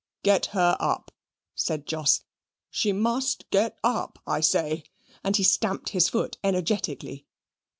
[0.23, 1.11] "Get her up,"
[1.53, 2.21] said Jos;
[2.71, 4.85] "she must get up, I say":
[5.23, 7.27] and he stamped his foot energetically.